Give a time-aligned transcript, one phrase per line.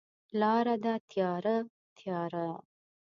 [0.39, 1.57] لاره ده تیاره،
[1.97, 2.47] تیاره